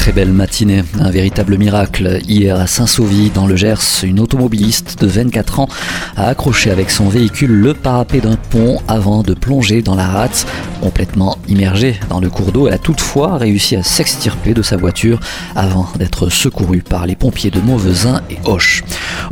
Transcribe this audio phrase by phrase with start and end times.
[0.00, 2.20] Très belle matinée, un véritable miracle.
[2.26, 5.68] Hier à Saint-Sauvy, dans le Gers, une automobiliste de 24 ans
[6.16, 10.46] a accroché avec son véhicule le parapet d'un pont avant de plonger dans la rate.
[10.80, 15.20] Complètement immergée dans le cours d'eau, elle a toutefois réussi à s'extirper de sa voiture
[15.54, 18.82] avant d'être secourue par les pompiers de Mauvesin et Hoche.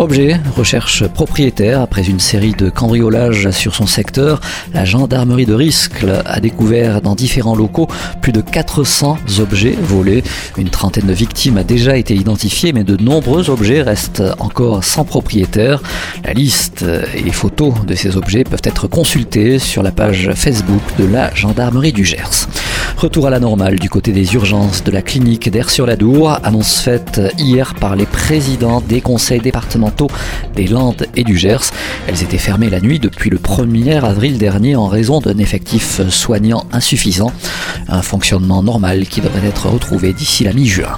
[0.01, 1.81] Objet, recherche propriétaire.
[1.81, 4.41] Après une série de cambriolages sur son secteur,
[4.73, 7.89] la gendarmerie de Riscle a découvert dans différents locaux
[8.23, 10.23] plus de 400 objets volés.
[10.57, 15.05] Une trentaine de victimes a déjà été identifiée, mais de nombreux objets restent encore sans
[15.05, 15.83] propriétaire.
[16.25, 16.85] La liste
[17.17, 21.35] et les photos de ces objets peuvent être consultées sur la page Facebook de la
[21.35, 22.47] gendarmerie du Gers.
[22.99, 27.75] Retour à la normale du côté des urgences de la clinique d'Air-sur-la-Dour, annonce faite hier
[27.77, 30.09] par les présidents des conseils départementaux
[30.57, 31.71] des Landes et du Gers.
[32.09, 36.65] Elles étaient fermées la nuit depuis le 1er avril dernier en raison d'un effectif soignant
[36.73, 37.33] insuffisant.
[37.87, 40.97] Un fonctionnement normal qui devrait être retrouvé d'ici la mi-juin.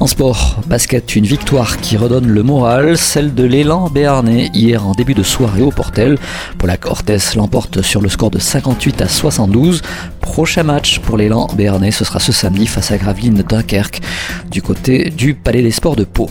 [0.00, 4.92] En sport, basket, une victoire qui redonne le moral, celle de l'élan béarnais hier en
[4.92, 6.18] début de soirée au Portel.
[6.58, 9.80] Paula Cortés l'emporte sur le score de 58 à 72.
[10.28, 14.00] Prochain match pour l'élan béarnais, ce sera ce samedi face à Gravelines Dunkerque
[14.50, 16.28] du côté du Palais des Sports de Pau.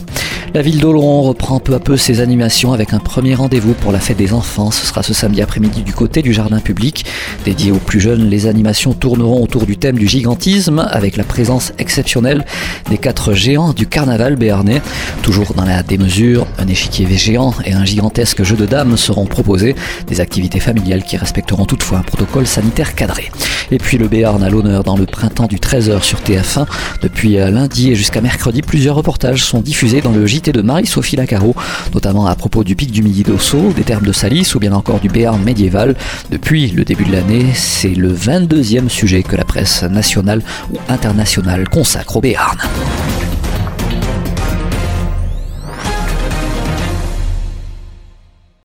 [0.54, 4.00] La ville d'Oloron reprend peu à peu ses animations avec un premier rendez-vous pour la
[4.00, 4.70] fête des enfants.
[4.70, 7.04] Ce sera ce samedi après-midi du côté du jardin public.
[7.44, 11.74] Dédié aux plus jeunes, les animations tourneront autour du thème du gigantisme avec la présence
[11.78, 12.46] exceptionnelle
[12.88, 14.80] des quatre géants du carnaval béarnais.
[15.22, 19.74] Toujours dans la démesure, un échiquier géant et un gigantesque jeu de dames seront proposés.
[20.06, 23.30] Des activités familiales qui respecteront toutefois un protocole sanitaire cadré.
[23.70, 26.66] Et puis le Béarn à l'honneur dans le printemps du 13h sur TF1.
[27.02, 31.54] Depuis lundi et jusqu'à mercredi, plusieurs reportages sont diffusés dans le JT de Marie-Sophie Lacaro,
[31.94, 35.00] notamment à propos du pic du Midi d'Osso, des termes de Salis ou bien encore
[35.00, 35.96] du Béarn médiéval.
[36.30, 40.42] Depuis le début de l'année, c'est le 22e sujet que la presse nationale
[40.72, 42.58] ou internationale consacre au Béarn.